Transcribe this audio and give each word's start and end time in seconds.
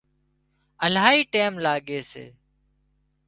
الاهي 0.85 1.19
ٽيم 1.33 1.53
لاڳي 1.65 1.99
سي 2.11 2.25